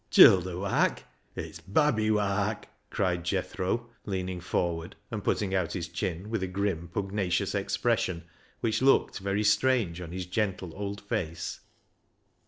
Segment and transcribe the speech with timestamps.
[0.09, 1.03] "Childer wark?
[1.35, 6.87] It's babby wark," cried Jethro, leaning forward, and putting out his chin with a grim,
[6.91, 8.23] pugnacious expression
[8.61, 11.59] which looked very strange on his gentle old face.